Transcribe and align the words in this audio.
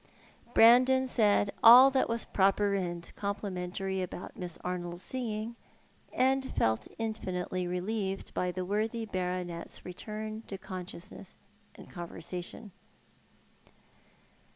Brandon 0.55 1.07
said 1.07 1.53
all 1.63 1.91
that 1.91 2.09
was 2.09 2.25
proper 2.25 2.73
and 2.73 3.11
complimentary 3.15 4.01
about 4.01 4.35
Miss 4.35 4.57
Arnold's 4.63 5.03
singing, 5.03 5.55
and 6.11 6.51
felt 6.55 6.87
infinitely 6.97 7.67
relieved 7.67 8.33
by 8.33 8.51
the 8.51 8.65
worthy 8.65 9.05
Baronet's 9.05 9.85
return 9.85 10.41
to 10.47 10.57
consciousness 10.57 11.35
and 11.75 11.87
conversation. 11.87 12.71